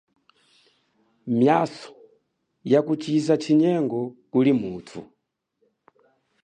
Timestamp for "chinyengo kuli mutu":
3.43-4.99